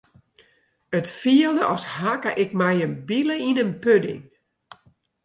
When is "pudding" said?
3.83-4.23